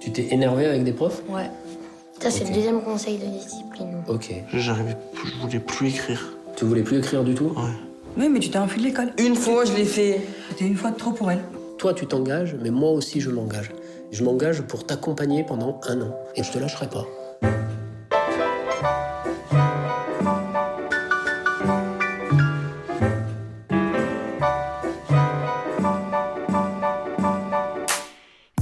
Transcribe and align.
Tu 0.00 0.10
t'es 0.12 0.28
énervé 0.32 0.66
avec 0.66 0.84
des 0.84 0.92
profs 0.92 1.22
Ouais. 1.28 1.50
Ça, 2.20 2.30
c'est 2.30 2.44
le 2.44 2.54
deuxième 2.54 2.82
conseil 2.82 3.18
de 3.18 3.26
discipline. 3.26 4.02
Ok. 4.08 4.32
J'arrivais, 4.52 4.96
je 5.24 5.40
voulais 5.40 5.60
plus 5.60 5.88
écrire. 5.88 6.36
Tu 6.56 6.64
voulais 6.64 6.82
plus 6.82 6.98
écrire 6.98 7.24
du 7.24 7.34
tout 7.34 7.46
Ouais. 7.56 7.72
Oui, 8.18 8.28
mais 8.28 8.40
tu 8.40 8.50
t'es 8.50 8.58
enfui 8.58 8.80
de 8.80 8.86
l'école. 8.86 9.12
Une 9.18 9.36
fois, 9.36 9.64
je 9.64 9.72
l'ai 9.72 9.84
fait. 9.84 10.20
C'était 10.50 10.66
une 10.66 10.76
fois 10.76 10.90
de 10.90 10.96
trop 10.96 11.12
pour 11.12 11.30
elle. 11.30 11.40
Toi, 11.78 11.94
tu 11.94 12.06
t'engages, 12.06 12.56
mais 12.60 12.70
moi 12.70 12.90
aussi, 12.90 13.20
je 13.20 13.30
m'engage. 13.30 13.70
Je 14.10 14.24
m'engage 14.24 14.62
pour 14.62 14.84
t'accompagner 14.84 15.44
pendant 15.44 15.80
un 15.88 16.00
an. 16.02 16.14
Et 16.36 16.42
je 16.42 16.50
te 16.50 16.58
lâcherai 16.58 16.88
pas. 16.88 17.06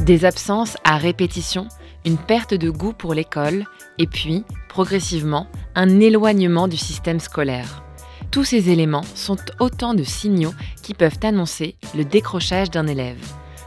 Des 0.08 0.24
absences 0.24 0.78
à 0.84 0.96
répétition, 0.96 1.68
une 2.06 2.16
perte 2.16 2.54
de 2.54 2.70
goût 2.70 2.94
pour 2.94 3.12
l'école 3.12 3.66
et 3.98 4.06
puis, 4.06 4.42
progressivement, 4.70 5.48
un 5.74 6.00
éloignement 6.00 6.66
du 6.66 6.78
système 6.78 7.20
scolaire. 7.20 7.82
Tous 8.30 8.44
ces 8.44 8.70
éléments 8.70 9.04
sont 9.14 9.36
autant 9.60 9.92
de 9.92 10.04
signaux 10.04 10.54
qui 10.82 10.94
peuvent 10.94 11.18
annoncer 11.22 11.76
le 11.94 12.06
décrochage 12.06 12.70
d'un 12.70 12.86
élève. 12.86 13.22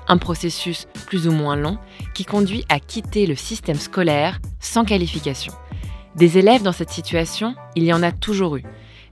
Un 0.08 0.18
processus 0.18 0.88
plus 1.06 1.28
ou 1.28 1.32
moins 1.32 1.56
long 1.56 1.78
qui 2.16 2.26
conduit 2.26 2.66
à 2.70 2.80
quitter 2.80 3.28
le 3.28 3.36
système 3.36 3.78
scolaire 3.78 4.40
sans 4.60 4.84
qualification. 4.84 5.54
Des 6.16 6.40
élèves 6.40 6.64
dans 6.64 6.72
cette 6.72 6.90
situation, 6.90 7.54
il 7.76 7.84
y 7.84 7.94
en 7.94 8.02
a 8.02 8.12
toujours 8.12 8.56
eu. 8.56 8.64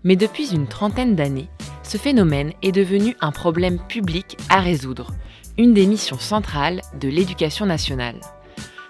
Mais 0.03 0.15
depuis 0.15 0.51
une 0.51 0.65
trentaine 0.65 1.15
d'années, 1.15 1.51
ce 1.83 1.97
phénomène 1.97 2.53
est 2.63 2.71
devenu 2.71 3.15
un 3.21 3.31
problème 3.31 3.77
public 3.87 4.35
à 4.49 4.61
résoudre, 4.61 5.11
une 5.59 5.73
des 5.73 5.87
missions 5.87 6.17
centrales 6.17 6.79
de 7.01 7.09
l'éducation 7.09 7.65
nationale. 7.65 8.15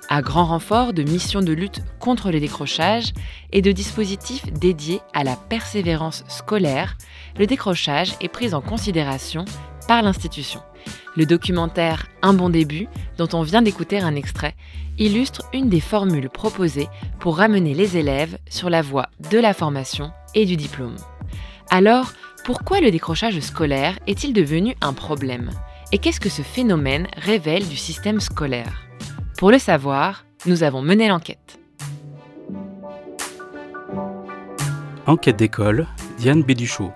À 0.07 0.21
grand 0.21 0.45
renfort 0.45 0.93
de 0.93 1.01
missions 1.01 1.41
de 1.41 1.51
lutte 1.51 1.81
contre 1.99 2.29
le 2.29 2.39
décrochage 2.39 3.11
et 3.51 3.63
de 3.63 3.71
dispositifs 3.71 4.45
dédiés 4.53 5.01
à 5.15 5.23
la 5.23 5.35
persévérance 5.35 6.23
scolaire, 6.27 6.95
le 7.39 7.47
décrochage 7.47 8.13
est 8.21 8.27
pris 8.27 8.53
en 8.53 8.61
considération 8.61 9.45
par 9.87 10.03
l'institution. 10.03 10.61
Le 11.17 11.25
documentaire 11.25 12.05
Un 12.21 12.33
bon 12.33 12.49
début, 12.49 12.87
dont 13.17 13.29
on 13.33 13.41
vient 13.41 13.63
d'écouter 13.63 13.99
un 13.99 14.15
extrait, 14.15 14.55
illustre 14.99 15.49
une 15.53 15.69
des 15.69 15.79
formules 15.79 16.29
proposées 16.29 16.87
pour 17.19 17.37
ramener 17.37 17.73
les 17.73 17.97
élèves 17.97 18.37
sur 18.47 18.69
la 18.69 18.83
voie 18.83 19.09
de 19.31 19.39
la 19.39 19.55
formation 19.55 20.11
et 20.35 20.45
du 20.45 20.55
diplôme. 20.55 20.97
Alors, 21.71 22.13
pourquoi 22.45 22.79
le 22.79 22.91
décrochage 22.91 23.39
scolaire 23.39 23.97
est-il 24.05 24.33
devenu 24.33 24.75
un 24.81 24.93
problème? 24.93 25.49
Et 25.91 25.97
qu'est-ce 25.97 26.19
que 26.19 26.29
ce 26.29 26.43
phénomène 26.43 27.07
révèle 27.17 27.67
du 27.67 27.75
système 27.75 28.19
scolaire? 28.19 28.83
Pour 29.39 29.49
le 29.49 29.57
savoir, 29.57 30.23
nous 30.45 30.61
avons 30.61 30.83
mené 30.83 31.07
l'enquête. 31.07 31.59
Enquête 35.07 35.37
d'école, 35.37 35.87
Diane 36.19 36.43
Béduchot. 36.43 36.91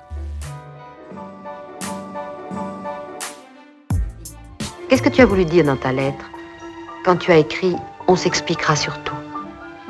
Qu'est-ce 4.88 5.02
que 5.02 5.09
tu 5.09 5.21
as 5.21 5.25
voulu 5.25 5.45
dire 5.45 5.66
dans 5.66 5.77
ta 5.77 5.91
lettre? 5.91 6.30
Quand 7.03 7.17
tu 7.17 7.31
as 7.31 7.38
écrit 7.38 7.75
On 8.08 8.16
s'expliquera 8.16 8.75
surtout. 8.75 9.16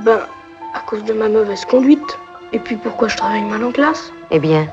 Ben, 0.06 0.22
à 0.74 0.80
cause 0.80 1.04
de 1.04 1.12
ma 1.12 1.28
mauvaise 1.28 1.66
conduite. 1.66 2.18
Et 2.54 2.60
puis 2.60 2.78
pourquoi 2.78 3.10
je 3.10 3.18
travaille 3.18 3.44
mal 3.44 3.66
en 3.66 3.74
classe? 3.74 4.14
Eh 4.32 4.40
bien, 4.40 4.66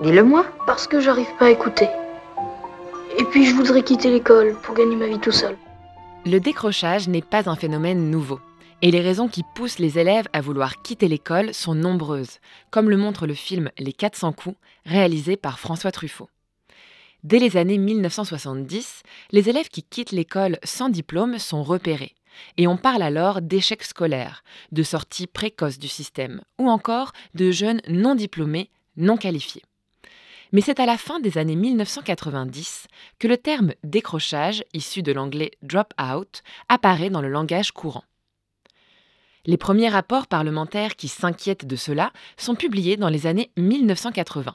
dis-le-moi. 0.00 0.46
Parce 0.66 0.86
que 0.86 1.00
j'arrive 1.00 1.34
pas 1.38 1.46
à 1.46 1.50
écouter. 1.50 1.88
Et 3.18 3.24
puis 3.24 3.46
je 3.46 3.54
voudrais 3.54 3.82
quitter 3.82 4.10
l'école 4.10 4.54
pour 4.62 4.74
gagner 4.74 4.94
ma 4.94 5.06
vie 5.06 5.18
tout 5.18 5.32
seul. 5.32 5.56
Le 6.26 6.38
décrochage 6.38 7.08
n'est 7.08 7.22
pas 7.22 7.48
un 7.48 7.56
phénomène 7.56 8.10
nouveau. 8.10 8.40
Et 8.82 8.90
les 8.90 9.00
raisons 9.00 9.28
qui 9.28 9.42
poussent 9.54 9.78
les 9.78 9.98
élèves 9.98 10.28
à 10.34 10.42
vouloir 10.42 10.82
quitter 10.82 11.08
l'école 11.08 11.54
sont 11.54 11.74
nombreuses, 11.74 12.40
comme 12.70 12.90
le 12.90 12.98
montre 12.98 13.26
le 13.26 13.32
film 13.32 13.70
Les 13.78 13.94
400 13.94 14.32
coups, 14.32 14.56
réalisé 14.84 15.38
par 15.38 15.58
François 15.58 15.92
Truffaut. 15.92 16.28
Dès 17.24 17.38
les 17.38 17.56
années 17.56 17.78
1970, 17.78 19.02
les 19.30 19.48
élèves 19.48 19.68
qui 19.68 19.82
quittent 19.82 20.12
l'école 20.12 20.58
sans 20.62 20.90
diplôme 20.90 21.38
sont 21.38 21.62
repérés. 21.62 22.14
Et 22.58 22.66
on 22.66 22.76
parle 22.76 23.00
alors 23.00 23.40
d'échec 23.40 23.82
scolaire, 23.82 24.44
de 24.72 24.82
sortie 24.82 25.26
précoce 25.26 25.78
du 25.78 25.88
système, 25.88 26.42
ou 26.58 26.68
encore 26.68 27.12
de 27.34 27.50
jeunes 27.50 27.80
non 27.88 28.14
diplômés, 28.14 28.68
non 28.98 29.16
qualifiés. 29.16 29.62
Mais 30.52 30.60
c'est 30.60 30.80
à 30.80 30.86
la 30.86 30.96
fin 30.96 31.20
des 31.20 31.38
années 31.38 31.56
1990 31.56 32.86
que 33.18 33.28
le 33.28 33.36
terme 33.36 33.72
décrochage, 33.84 34.64
issu 34.72 35.02
de 35.02 35.12
l'anglais 35.12 35.50
drop 35.62 35.92
out, 36.00 36.42
apparaît 36.68 37.10
dans 37.10 37.22
le 37.22 37.28
langage 37.28 37.72
courant. 37.72 38.04
Les 39.48 39.56
premiers 39.56 39.88
rapports 39.88 40.26
parlementaires 40.26 40.96
qui 40.96 41.06
s'inquiètent 41.06 41.66
de 41.66 41.76
cela 41.76 42.12
sont 42.36 42.56
publiés 42.56 42.96
dans 42.96 43.08
les 43.08 43.28
années 43.28 43.50
1980 43.56 44.54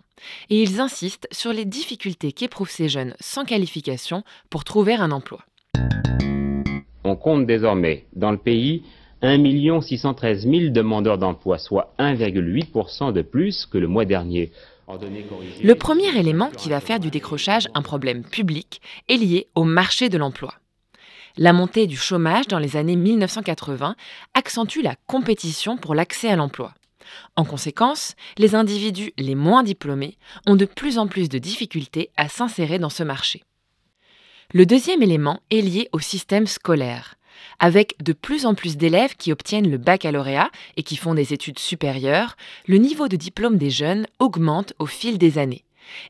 et 0.50 0.62
ils 0.62 0.81
insistent 0.81 1.29
sur 1.31 1.53
les 1.53 1.63
difficultés 1.63 2.34
qu'éprouvent 2.34 2.69
ces 2.69 2.90
jeunes 2.90 3.16
sans 3.22 3.46
qualification 3.46 4.23
pour 4.50 4.66
trouver 4.66 4.96
un 4.96 5.12
emploi. 5.12 5.40
On 7.06 7.16
compte 7.16 7.47
désormais 7.47 8.06
dans 8.13 8.31
le 8.31 8.38
pays 8.38 8.84
1 9.22 9.81
613 9.81 10.47
000 10.50 10.69
demandeurs 10.72 11.18
d'emploi, 11.18 11.58
soit 11.58 11.94
1,8% 12.00 13.13
de 13.13 13.22
plus 13.22 13.66
que 13.66 13.78
le 13.78 13.88
mois 13.88 14.06
dernier. 14.06 14.52
Le 15.63 15.75
premier 15.75 16.18
élément 16.18 16.50
qui 16.50 16.69
va 16.69 16.79
faire 16.79 17.00
du 17.00 17.09
décrochage 17.09 17.68
un 17.74 17.81
problème 17.81 18.24
public 18.24 18.81
est 19.07 19.18
lié 19.18 19.47
au 19.56 19.63
marché 19.63 20.09
de 20.09 20.18
l'emploi. 20.18 20.56
La 21.38 21.53
montée 21.53 21.88
du 21.88 21.96
chômage 21.96 22.47
dans 22.47 22.59
les 22.59 22.75
années 22.75 22.96
1980 22.96 23.96
accentue 24.34 24.81
la 24.81 24.96
compétition 25.07 25.78
pour 25.78 25.96
l'accès 25.96 26.29
à 26.29 26.35
l'emploi. 26.35 26.74
En 27.35 27.46
conséquence, 27.46 28.16
les 28.38 28.56
individus 28.56 29.13
les 29.18 29.35
moins 29.35 29.63
diplômés 29.63 30.18
ont 30.46 30.56
de 30.56 30.66
plus 30.66 30.97
en 30.97 31.08
plus 31.08 31.29
de 31.29 31.38
difficultés 31.38 32.12
à 32.18 32.28
s'insérer 32.28 32.79
dans 32.79 32.90
ce 32.90 33.03
marché. 33.03 33.44
Le 34.53 34.66
deuxième 34.66 35.02
élément 35.02 35.40
est 35.50 35.62
lié 35.62 35.90
au 35.94 36.00
système 36.00 36.47
scolaire. 36.47 37.16
Avec 37.59 37.96
de 38.03 38.14
plus 38.14 38.46
en 38.46 38.56
plus 38.56 38.78
d'élèves 38.78 39.16
qui 39.16 39.31
obtiennent 39.31 39.69
le 39.69 39.78
baccalauréat 39.78 40.50
et 40.78 40.84
qui 40.84 40.96
font 40.96 41.14
des 41.14 41.34
études 41.34 41.59
supérieures, 41.59 42.36
le 42.68 42.78
niveau 42.78 43.08
de 43.08 43.16
diplôme 43.16 43.58
des 43.58 43.69
jeunes 43.69 44.08
augmente 44.19 44.74
au 44.80 44.86
fil 44.86 45.18
des 45.18 45.38
années. 45.38 45.64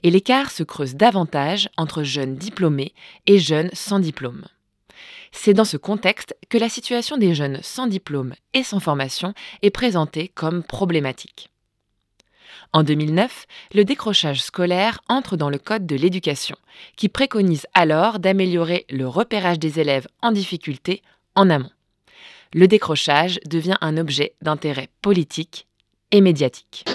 Et 0.04 0.12
l'écart 0.12 0.52
se 0.52 0.64
creuse 0.64 0.96
davantage 0.96 1.70
entre 1.78 2.04
jeunes 2.04 2.36
diplômés 2.36 2.94
et 3.28 3.40
jeunes 3.40 3.70
sans 3.74 4.00
diplôme. 4.00 4.46
C'est 5.32 5.54
dans 5.54 5.66
ce 5.66 5.78
contexte 5.78 6.36
que 6.50 6.58
la 6.58 6.70
situation 6.70 7.18
des 7.18 7.34
jeunes 7.34 7.60
sans 7.62 7.88
diplôme 7.88 8.34
et 8.54 8.64
sans 8.64 8.80
formation 8.80 9.34
est 9.62 9.70
présentée 9.70 10.28
comme 10.28 10.64
problématique. 10.64 11.51
En 12.74 12.84
2009, 12.84 13.48
le 13.74 13.84
décrochage 13.84 14.42
scolaire 14.42 15.02
entre 15.10 15.36
dans 15.36 15.50
le 15.50 15.58
Code 15.58 15.86
de 15.86 15.96
l'éducation, 15.98 16.56
qui 16.96 17.10
préconise 17.10 17.66
alors 17.74 18.20
d'améliorer 18.20 18.86
le 18.90 19.08
repérage 19.08 19.60
des 19.60 19.82
élèves 19.82 20.08
en 20.22 20.32
difficulté 20.32 21.02
en 21.36 21.50
amont. 21.50 21.72
Le 22.54 22.68
décrochage 22.68 23.40
devient 23.46 23.78
un 23.82 23.98
objet 23.98 24.34
d'intérêt 24.42 24.90
politique 25.02 25.68
et 26.12 26.22
médiatique. 26.22 26.86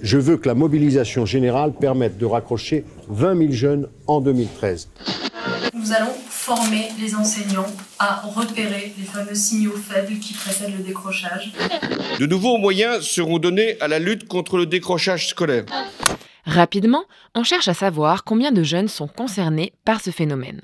Je 0.00 0.18
veux 0.18 0.36
que 0.36 0.48
la 0.48 0.54
mobilisation 0.54 1.26
générale 1.26 1.72
permette 1.72 2.18
de 2.18 2.26
raccrocher 2.26 2.84
20 3.08 3.38
000 3.38 3.52
jeunes 3.52 3.88
en 4.06 4.20
2013. 4.20 4.88
Nous 5.82 5.92
allons 5.92 6.14
former 6.28 6.90
les 7.00 7.16
enseignants 7.16 7.66
à 7.98 8.20
repérer 8.20 8.94
les 8.96 9.04
fameux 9.04 9.34
signaux 9.34 9.76
faibles 9.76 10.20
qui 10.20 10.32
précèdent 10.32 10.76
le 10.78 10.84
décrochage. 10.84 11.52
De 12.20 12.26
nouveaux 12.26 12.56
moyens 12.56 13.00
seront 13.04 13.40
donnés 13.40 13.80
à 13.80 13.88
la 13.88 13.98
lutte 13.98 14.28
contre 14.28 14.58
le 14.58 14.66
décrochage 14.66 15.26
scolaire. 15.26 15.64
Rapidement, 16.44 17.04
on 17.34 17.42
cherche 17.42 17.66
à 17.66 17.74
savoir 17.74 18.22
combien 18.22 18.52
de 18.52 18.62
jeunes 18.62 18.86
sont 18.86 19.08
concernés 19.08 19.72
par 19.84 20.00
ce 20.00 20.10
phénomène. 20.10 20.60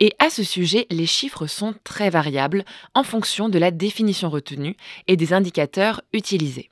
Et 0.00 0.14
à 0.18 0.30
ce 0.30 0.42
sujet, 0.42 0.88
les 0.90 1.06
chiffres 1.06 1.46
sont 1.46 1.74
très 1.84 2.10
variables 2.10 2.64
en 2.94 3.04
fonction 3.04 3.48
de 3.48 3.58
la 3.58 3.70
définition 3.70 4.30
retenue 4.30 4.76
et 5.06 5.16
des 5.16 5.32
indicateurs 5.32 6.02
utilisés. 6.12 6.70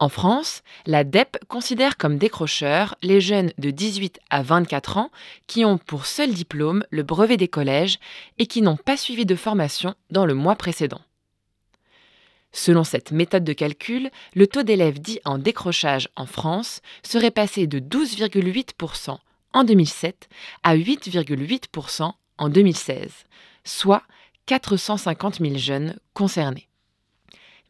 En 0.00 0.08
France, 0.08 0.62
la 0.86 1.02
DEP 1.02 1.38
considère 1.48 1.96
comme 1.96 2.18
décrocheurs 2.18 2.94
les 3.02 3.20
jeunes 3.20 3.52
de 3.58 3.70
18 3.70 4.20
à 4.30 4.42
24 4.42 4.96
ans 4.96 5.10
qui 5.48 5.64
ont 5.64 5.76
pour 5.76 6.06
seul 6.06 6.32
diplôme 6.32 6.84
le 6.90 7.02
brevet 7.02 7.36
des 7.36 7.48
collèges 7.48 7.98
et 8.38 8.46
qui 8.46 8.62
n'ont 8.62 8.76
pas 8.76 8.96
suivi 8.96 9.26
de 9.26 9.34
formation 9.34 9.96
dans 10.10 10.24
le 10.24 10.34
mois 10.34 10.54
précédent. 10.54 11.00
Selon 12.52 12.84
cette 12.84 13.10
méthode 13.10 13.42
de 13.42 13.52
calcul, 13.52 14.10
le 14.34 14.46
taux 14.46 14.62
d'élèves 14.62 15.00
dits 15.00 15.20
en 15.24 15.36
décrochage 15.36 16.08
en 16.14 16.26
France 16.26 16.80
serait 17.02 17.32
passé 17.32 17.66
de 17.66 17.80
12,8% 17.80 19.18
en 19.52 19.64
2007 19.64 20.28
à 20.62 20.76
8,8% 20.76 22.12
en 22.38 22.48
2016, 22.48 23.24
soit 23.64 24.02
450 24.46 25.40
000 25.40 25.58
jeunes 25.58 25.98
concernés. 26.14 26.67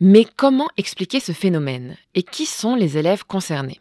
Mais 0.01 0.25
comment 0.37 0.69
expliquer 0.77 1.19
ce 1.19 1.33
phénomène 1.33 1.97
et 2.15 2.23
qui 2.23 2.47
sont 2.47 2.77
les 2.77 2.99
élèves 2.99 3.25
concernés? 3.25 3.81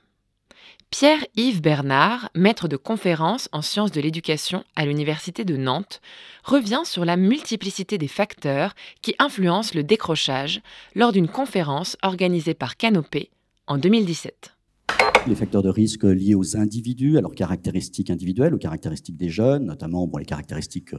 Pierre-Yves 0.90 1.62
Bernard, 1.62 2.32
maître 2.34 2.68
de 2.68 2.76
conférences 2.76 3.50
en 3.52 3.62
sciences 3.62 3.92
de 3.92 4.02
l'éducation 4.02 4.64
à 4.76 4.88
l'Université 4.88 5.46
de 5.46 5.58
Nantes, 5.58 6.02
revient 6.44 6.82
sur 6.86 7.06
la 7.06 7.18
multiplicité 7.18 8.00
des 8.00 8.08
facteurs 8.08 8.74
qui 9.04 9.14
influencent 9.20 9.76
le 9.76 9.84
décrochage 9.84 10.62
lors 10.96 11.12
d'une 11.12 11.28
conférence 11.28 11.98
organisée 12.02 12.56
par 12.56 12.78
Canopé 12.78 13.30
en 13.68 13.78
2017 13.78 14.54
les 15.28 15.36
facteurs 15.36 15.64
de 15.64 15.70
risque 15.70 16.04
liés 16.04 16.36
aux 16.36 16.56
individus, 16.56 17.18
à 17.18 17.22
leurs 17.22 17.36
caractéristiques 17.36 18.10
individuelles, 18.10 18.54
aux 18.54 18.60
caractéristiques 18.60 19.18
des 19.18 19.28
jeunes, 19.28 19.66
notamment 19.66 20.08
bon, 20.08 20.20
les 20.20 20.26
caractéristiques 20.26 20.96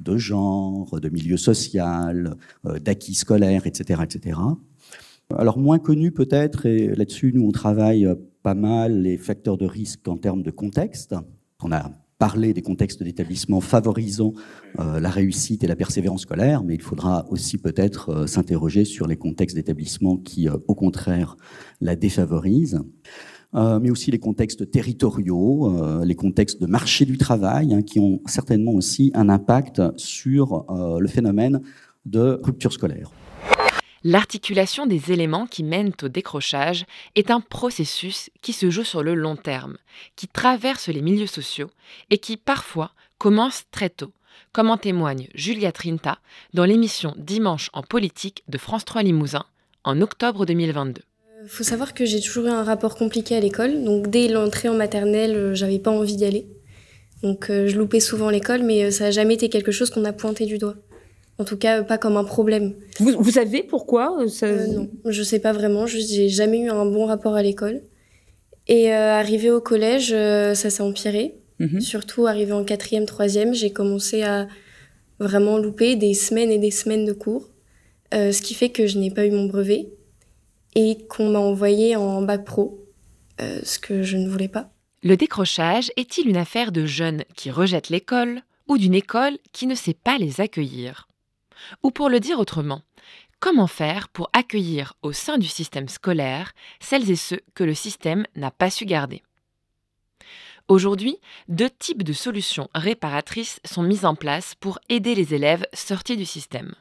de 0.00 0.16
genre, 0.16 1.00
de 1.00 1.08
milieu 1.08 1.36
social, 1.36 2.36
euh, 2.66 2.78
d'acquis 2.78 3.14
scolaires, 3.14 3.66
etc., 3.66 4.00
etc. 4.02 4.38
Alors 5.36 5.58
moins 5.58 5.78
connu 5.78 6.10
peut-être, 6.10 6.66
et 6.66 6.88
là-dessus 6.88 7.32
nous 7.32 7.46
on 7.46 7.52
travaille 7.52 8.08
pas 8.42 8.54
mal 8.54 9.02
les 9.02 9.16
facteurs 9.16 9.58
de 9.58 9.66
risque 9.66 10.08
en 10.08 10.16
termes 10.16 10.42
de 10.42 10.50
contexte. 10.50 11.14
On 11.62 11.70
a 11.70 11.92
parlé 12.18 12.52
des 12.52 12.62
contextes 12.62 13.02
d'établissement 13.02 13.60
favorisant 13.60 14.34
euh, 14.78 15.00
la 15.00 15.08
réussite 15.08 15.64
et 15.64 15.66
la 15.66 15.76
persévérance 15.76 16.22
scolaire, 16.22 16.64
mais 16.64 16.74
il 16.74 16.82
faudra 16.82 17.26
aussi 17.30 17.58
peut-être 17.58 18.10
euh, 18.10 18.26
s'interroger 18.26 18.84
sur 18.84 19.06
les 19.06 19.16
contextes 19.16 19.56
d'établissement 19.56 20.16
qui, 20.16 20.48
au 20.48 20.74
contraire, 20.74 21.36
la 21.80 21.96
défavorisent. 21.96 22.80
Euh, 23.54 23.80
mais 23.80 23.90
aussi 23.90 24.12
les 24.12 24.20
contextes 24.20 24.70
territoriaux, 24.70 25.74
euh, 25.76 26.04
les 26.04 26.14
contextes 26.14 26.60
de 26.60 26.66
marché 26.66 27.04
du 27.04 27.18
travail, 27.18 27.74
hein, 27.74 27.82
qui 27.82 27.98
ont 27.98 28.20
certainement 28.26 28.72
aussi 28.72 29.10
un 29.14 29.28
impact 29.28 29.82
sur 29.96 30.70
euh, 30.70 31.00
le 31.00 31.08
phénomène 31.08 31.60
de 32.06 32.38
rupture 32.44 32.72
scolaire. 32.72 33.10
L'articulation 34.04 34.86
des 34.86 35.12
éléments 35.12 35.46
qui 35.46 35.64
mènent 35.64 35.92
au 36.02 36.08
décrochage 36.08 36.86
est 37.16 37.30
un 37.30 37.40
processus 37.40 38.30
qui 38.40 38.52
se 38.52 38.70
joue 38.70 38.84
sur 38.84 39.02
le 39.02 39.14
long 39.14 39.36
terme, 39.36 39.76
qui 40.16 40.28
traverse 40.28 40.88
les 40.88 41.02
milieux 41.02 41.26
sociaux 41.26 41.70
et 42.08 42.18
qui 42.18 42.36
parfois 42.36 42.92
commence 43.18 43.64
très 43.72 43.90
tôt, 43.90 44.12
comme 44.52 44.70
en 44.70 44.78
témoigne 44.78 45.28
Julia 45.34 45.72
Trinta 45.72 46.18
dans 46.54 46.64
l'émission 46.64 47.14
Dimanche 47.18 47.68
en 47.72 47.82
politique 47.82 48.44
de 48.48 48.58
France 48.58 48.84
3 48.84 49.02
Limousin 49.02 49.44
en 49.84 50.00
octobre 50.00 50.46
2022. 50.46 51.02
Il 51.42 51.48
faut 51.48 51.64
savoir 51.64 51.94
que 51.94 52.04
j'ai 52.04 52.20
toujours 52.20 52.46
eu 52.46 52.50
un 52.50 52.62
rapport 52.62 52.96
compliqué 52.96 53.34
à 53.34 53.40
l'école. 53.40 53.82
Donc 53.84 54.08
dès 54.08 54.28
l'entrée 54.28 54.68
en 54.68 54.74
maternelle, 54.74 55.34
euh, 55.34 55.54
j'avais 55.54 55.78
pas 55.78 55.90
envie 55.90 56.16
d'y 56.16 56.24
aller. 56.24 56.46
Donc 57.22 57.48
euh, 57.48 57.66
je 57.66 57.78
loupais 57.78 58.00
souvent 58.00 58.28
l'école, 58.28 58.62
mais 58.62 58.84
euh, 58.84 58.90
ça 58.90 59.04
n'a 59.04 59.10
jamais 59.10 59.34
été 59.34 59.48
quelque 59.48 59.72
chose 59.72 59.90
qu'on 59.90 60.04
a 60.04 60.12
pointé 60.12 60.44
du 60.44 60.58
doigt. 60.58 60.76
En 61.38 61.44
tout 61.44 61.56
cas, 61.56 61.82
pas 61.82 61.96
comme 61.96 62.18
un 62.18 62.24
problème. 62.24 62.74
Vous, 62.98 63.30
savez 63.30 63.62
pourquoi 63.62 64.18
Non, 64.18 64.88
je 65.06 65.22
sais 65.22 65.38
pas 65.38 65.52
vraiment. 65.52 65.86
Je 65.86 65.96
n'ai 65.96 66.28
jamais 66.28 66.60
eu 66.60 66.68
un 66.68 66.84
bon 66.84 67.06
rapport 67.06 67.34
à 67.34 67.42
l'école. 67.42 67.80
Et 68.68 68.92
arrivé 68.92 69.50
au 69.50 69.62
collège, 69.62 70.10
ça 70.10 70.68
s'est 70.68 70.82
empiré. 70.82 71.34
Mhm. 71.58 71.80
Surtout 71.80 72.26
arrivé 72.26 72.52
en 72.52 72.62
quatrième, 72.62 73.06
troisième, 73.06 73.54
j'ai 73.54 73.70
commencé 73.70 74.22
à 74.22 74.48
vraiment 75.18 75.56
louper 75.56 75.96
des 75.96 76.12
semaines 76.12 76.50
et 76.50 76.58
des 76.58 76.70
semaines 76.70 77.06
de 77.06 77.14
cours. 77.14 77.48
ce 78.12 78.42
qui 78.42 78.52
fait 78.52 78.68
que 78.68 78.86
je 78.86 78.98
n'ai 78.98 79.10
pas 79.10 79.24
eu 79.24 79.30
mon 79.30 79.46
brevet 79.46 79.88
et 80.74 81.06
qu'on 81.08 81.30
m'a 81.30 81.38
envoyé 81.38 81.96
en 81.96 82.22
bac 82.22 82.44
pro, 82.44 82.86
euh, 83.40 83.60
ce 83.62 83.78
que 83.78 84.02
je 84.02 84.16
ne 84.16 84.28
voulais 84.28 84.48
pas. 84.48 84.70
Le 85.02 85.16
décrochage 85.16 85.90
est-il 85.96 86.28
une 86.28 86.36
affaire 86.36 86.72
de 86.72 86.84
jeunes 86.84 87.24
qui 87.34 87.50
rejettent 87.50 87.88
l'école 87.88 88.42
ou 88.68 88.76
d'une 88.78 88.94
école 88.94 89.38
qui 89.52 89.66
ne 89.66 89.74
sait 89.74 89.94
pas 89.94 90.18
les 90.18 90.40
accueillir? 90.40 91.08
Ou 91.82 91.90
pour 91.90 92.08
le 92.08 92.20
dire 92.20 92.38
autrement, 92.38 92.82
comment 93.40 93.66
faire 93.66 94.08
pour 94.08 94.28
accueillir 94.32 94.94
au 95.02 95.12
sein 95.12 95.38
du 95.38 95.48
système 95.48 95.88
scolaire 95.88 96.52
celles 96.80 97.10
et 97.10 97.16
ceux 97.16 97.40
que 97.54 97.64
le 97.64 97.74
système 97.74 98.26
n'a 98.36 98.50
pas 98.50 98.70
su 98.70 98.84
garder? 98.84 99.22
Aujourd'hui, 100.68 101.16
deux 101.48 101.70
types 101.70 102.04
de 102.04 102.12
solutions 102.12 102.68
réparatrices 102.74 103.58
sont 103.64 103.82
mises 103.82 104.04
en 104.04 104.14
place 104.14 104.54
pour 104.54 104.78
aider 104.88 105.14
les 105.14 105.34
élèves 105.34 105.66
sortis 105.72 106.16
du 106.16 106.26
système. 106.26 106.74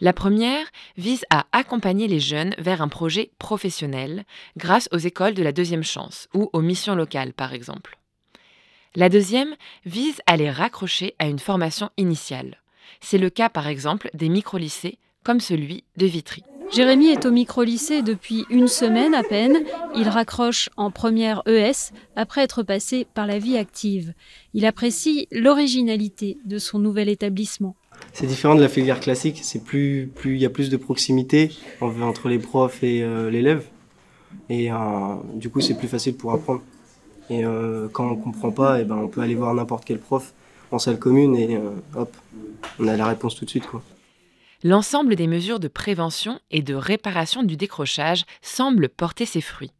La 0.00 0.12
première 0.12 0.66
vise 0.98 1.24
à 1.30 1.46
accompagner 1.52 2.06
les 2.06 2.20
jeunes 2.20 2.54
vers 2.58 2.82
un 2.82 2.88
projet 2.88 3.30
professionnel 3.38 4.24
grâce 4.58 4.90
aux 4.92 4.98
écoles 4.98 5.32
de 5.32 5.42
la 5.42 5.52
deuxième 5.52 5.84
chance 5.84 6.28
ou 6.34 6.50
aux 6.52 6.60
missions 6.60 6.94
locales 6.94 7.32
par 7.32 7.54
exemple. 7.54 7.98
La 8.94 9.08
deuxième 9.08 9.54
vise 9.86 10.20
à 10.26 10.36
les 10.36 10.50
raccrocher 10.50 11.14
à 11.18 11.26
une 11.26 11.38
formation 11.38 11.88
initiale. 11.96 12.62
C'est 13.00 13.16
le 13.16 13.30
cas 13.30 13.48
par 13.48 13.68
exemple 13.68 14.10
des 14.12 14.28
micro-lycées 14.28 14.98
comme 15.24 15.40
celui 15.40 15.84
de 15.96 16.04
Vitry. 16.04 16.42
Jérémy 16.74 17.08
est 17.08 17.24
au 17.24 17.30
micro-lycée 17.30 18.02
depuis 18.02 18.44
une 18.50 18.68
semaine 18.68 19.14
à 19.14 19.22
peine. 19.22 19.56
Il 19.94 20.08
raccroche 20.08 20.68
en 20.76 20.90
première 20.90 21.42
ES 21.46 21.92
après 22.16 22.42
être 22.42 22.62
passé 22.62 23.06
par 23.14 23.26
la 23.26 23.38
vie 23.38 23.56
active. 23.56 24.12
Il 24.52 24.66
apprécie 24.66 25.26
l'originalité 25.30 26.36
de 26.44 26.58
son 26.58 26.78
nouvel 26.80 27.08
établissement. 27.08 27.76
C'est 28.18 28.26
différent 28.26 28.54
de 28.54 28.62
la 28.62 28.70
filière 28.70 28.98
classique, 28.98 29.40
c'est 29.42 29.62
plus 29.62 30.10
plus 30.14 30.36
il 30.36 30.40
y 30.40 30.46
a 30.46 30.48
plus 30.48 30.70
de 30.70 30.78
proximité 30.78 31.50
entre 31.82 32.30
les 32.30 32.38
profs 32.38 32.82
et 32.82 33.02
euh, 33.02 33.28
l'élève 33.28 33.66
et 34.48 34.72
euh, 34.72 34.76
du 35.34 35.50
coup 35.50 35.60
c'est 35.60 35.74
plus 35.74 35.86
facile 35.86 36.16
pour 36.16 36.32
apprendre. 36.32 36.62
Et 37.28 37.44
euh, 37.44 37.88
quand 37.92 38.10
on 38.10 38.16
comprend 38.16 38.52
pas, 38.52 38.78
et 38.78 38.82
eh 38.82 38.84
ben 38.86 38.96
on 38.96 39.08
peut 39.08 39.20
aller 39.20 39.34
voir 39.34 39.52
n'importe 39.52 39.84
quel 39.84 39.98
prof 39.98 40.32
en 40.70 40.78
salle 40.78 40.98
commune 40.98 41.36
et 41.36 41.60
hop, 41.94 42.16
on 42.78 42.88
a 42.88 42.96
la 42.96 43.06
réponse 43.06 43.34
tout 43.34 43.44
de 43.44 43.50
suite 43.50 43.66
quoi. 43.66 43.82
L'ensemble 44.64 45.14
des 45.14 45.26
mesures 45.26 45.60
de 45.60 45.68
prévention 45.68 46.40
et 46.50 46.62
de 46.62 46.74
réparation 46.74 47.42
du 47.42 47.58
décrochage 47.58 48.24
semble 48.40 48.88
porter 48.88 49.26
ses 49.26 49.42
fruits. 49.42 49.72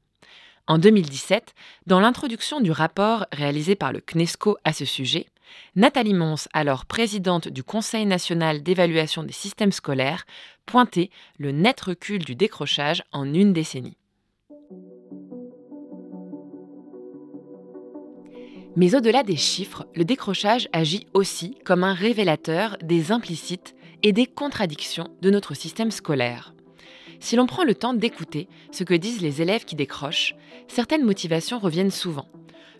En 0.66 0.76
2017, 0.76 1.54
dans 1.86 2.00
l'introduction 2.00 2.60
du 2.60 2.70
rapport 2.70 3.24
réalisé 3.32 3.76
par 3.76 3.94
le 3.94 4.00
CNESCO 4.00 4.58
à 4.64 4.74
ce 4.74 4.84
sujet, 4.84 5.24
Nathalie 5.74 6.14
Mons, 6.14 6.48
alors 6.52 6.86
présidente 6.86 7.48
du 7.48 7.62
Conseil 7.62 8.06
national 8.06 8.62
d'évaluation 8.62 9.22
des 9.22 9.32
systèmes 9.32 9.72
scolaires, 9.72 10.26
pointait 10.64 11.10
le 11.38 11.52
net 11.52 11.80
recul 11.80 12.24
du 12.24 12.34
décrochage 12.34 13.02
en 13.12 13.32
une 13.32 13.52
décennie. 13.52 13.96
Mais 18.76 18.94
au-delà 18.94 19.22
des 19.22 19.36
chiffres, 19.36 19.86
le 19.94 20.04
décrochage 20.04 20.68
agit 20.72 21.06
aussi 21.14 21.56
comme 21.64 21.82
un 21.82 21.94
révélateur 21.94 22.76
des 22.82 23.10
implicites 23.10 23.74
et 24.02 24.12
des 24.12 24.26
contradictions 24.26 25.08
de 25.22 25.30
notre 25.30 25.54
système 25.54 25.90
scolaire. 25.90 26.54
Si 27.18 27.36
l'on 27.36 27.46
prend 27.46 27.64
le 27.64 27.74
temps 27.74 27.94
d'écouter 27.94 28.48
ce 28.72 28.84
que 28.84 28.92
disent 28.92 29.22
les 29.22 29.40
élèves 29.40 29.64
qui 29.64 29.76
décrochent, 29.76 30.34
certaines 30.68 31.04
motivations 31.04 31.58
reviennent 31.58 31.90
souvent 31.90 32.28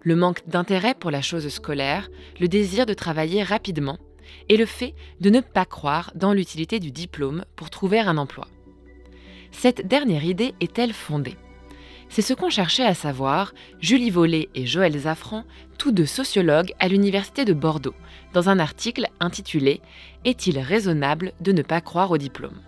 le 0.02 0.16
manque 0.16 0.46
d'intérêt 0.48 0.94
pour 0.94 1.10
la 1.10 1.22
chose 1.22 1.48
scolaire, 1.48 2.08
le 2.40 2.48
désir 2.48 2.86
de 2.86 2.94
travailler 2.94 3.42
rapidement 3.42 3.98
et 4.48 4.56
le 4.56 4.66
fait 4.66 4.94
de 5.20 5.30
ne 5.30 5.40
pas 5.40 5.64
croire 5.64 6.12
dans 6.14 6.32
l'utilité 6.32 6.80
du 6.80 6.90
diplôme 6.90 7.44
pour 7.56 7.70
trouver 7.70 8.00
un 8.00 8.18
emploi. 8.18 8.48
Cette 9.50 9.86
dernière 9.86 10.24
idée 10.24 10.54
est-elle 10.60 10.92
fondée? 10.92 11.36
C'est 12.08 12.22
ce 12.22 12.34
qu'ont 12.34 12.50
cherché 12.50 12.84
à 12.84 12.94
savoir 12.94 13.52
Julie 13.80 14.10
Vollet 14.10 14.48
et 14.54 14.66
Joël 14.66 14.96
Zafran, 14.96 15.44
tous 15.78 15.92
deux 15.92 16.06
sociologues 16.06 16.72
à 16.78 16.88
l'Université 16.88 17.44
de 17.44 17.52
Bordeaux, 17.52 17.94
dans 18.32 18.48
un 18.48 18.58
article 18.58 19.06
intitulé 19.18 19.80
Est-il 20.24 20.58
raisonnable 20.58 21.32
de 21.40 21.52
ne 21.52 21.62
pas 21.62 21.80
croire 21.80 22.10
au 22.10 22.18
diplôme? 22.18 22.60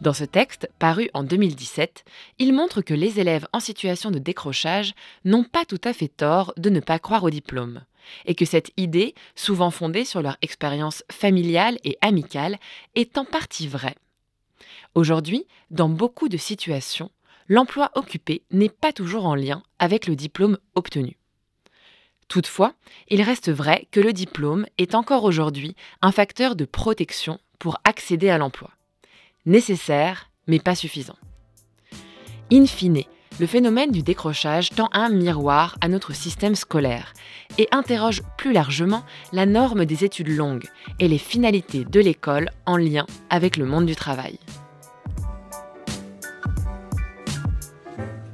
Dans 0.00 0.12
ce 0.12 0.24
texte, 0.24 0.68
paru 0.78 1.08
en 1.14 1.22
2017, 1.22 2.04
il 2.38 2.52
montre 2.52 2.82
que 2.82 2.94
les 2.94 3.20
élèves 3.20 3.46
en 3.52 3.60
situation 3.60 4.10
de 4.10 4.18
décrochage 4.18 4.94
n'ont 5.24 5.44
pas 5.44 5.64
tout 5.64 5.80
à 5.84 5.92
fait 5.92 6.08
tort 6.08 6.52
de 6.56 6.70
ne 6.70 6.80
pas 6.80 6.98
croire 6.98 7.24
au 7.24 7.30
diplôme, 7.30 7.82
et 8.26 8.34
que 8.34 8.44
cette 8.44 8.72
idée, 8.76 9.14
souvent 9.34 9.70
fondée 9.70 10.04
sur 10.04 10.20
leur 10.20 10.36
expérience 10.42 11.04
familiale 11.10 11.78
et 11.84 11.96
amicale, 12.00 12.58
est 12.94 13.18
en 13.18 13.24
partie 13.24 13.68
vraie. 13.68 13.96
Aujourd'hui, 14.94 15.46
dans 15.70 15.88
beaucoup 15.88 16.28
de 16.28 16.36
situations, 16.36 17.10
l'emploi 17.48 17.90
occupé 17.94 18.42
n'est 18.50 18.68
pas 18.68 18.92
toujours 18.92 19.26
en 19.26 19.34
lien 19.34 19.62
avec 19.78 20.06
le 20.06 20.16
diplôme 20.16 20.58
obtenu. 20.74 21.16
Toutefois, 22.28 22.74
il 23.08 23.22
reste 23.22 23.50
vrai 23.50 23.86
que 23.90 24.00
le 24.00 24.12
diplôme 24.12 24.66
est 24.78 24.94
encore 24.94 25.24
aujourd'hui 25.24 25.76
un 26.02 26.10
facteur 26.10 26.56
de 26.56 26.64
protection 26.64 27.38
pour 27.58 27.78
accéder 27.84 28.30
à 28.30 28.38
l'emploi 28.38 28.70
nécessaire 29.46 30.30
mais 30.46 30.58
pas 30.58 30.74
suffisant. 30.74 31.16
In 32.52 32.66
fine, 32.66 33.02
le 33.40 33.46
phénomène 33.46 33.90
du 33.90 34.02
décrochage 34.02 34.70
tend 34.70 34.88
un 34.92 35.08
miroir 35.08 35.76
à 35.80 35.88
notre 35.88 36.14
système 36.14 36.54
scolaire 36.54 37.14
et 37.58 37.66
interroge 37.72 38.22
plus 38.38 38.52
largement 38.52 39.02
la 39.32 39.46
norme 39.46 39.86
des 39.86 40.04
études 40.04 40.28
longues 40.28 40.68
et 41.00 41.08
les 41.08 41.18
finalités 41.18 41.84
de 41.84 42.00
l'école 42.00 42.50
en 42.66 42.76
lien 42.76 43.06
avec 43.30 43.56
le 43.56 43.64
monde 43.64 43.86
du 43.86 43.96
travail. 43.96 44.38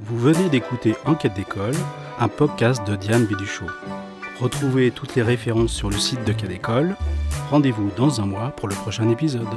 Vous 0.01 0.19
venez 0.19 0.49
d'écouter 0.49 0.93
Enquête 1.05 1.33
d'école, 1.33 1.75
un 2.19 2.27
podcast 2.27 2.85
de 2.85 2.95
Diane 2.95 3.25
Béduchot. 3.25 3.65
Retrouvez 4.39 4.91
toutes 4.91 5.15
les 5.15 5.21
références 5.21 5.73
sur 5.73 5.89
le 5.89 5.97
site 5.97 6.23
de 6.25 6.33
Quai 6.33 6.47
d'école. 6.47 6.95
Rendez-vous 7.49 7.91
dans 7.95 8.21
un 8.21 8.25
mois 8.25 8.49
pour 8.49 8.67
le 8.67 8.75
prochain 8.75 9.09
épisode. 9.09 9.47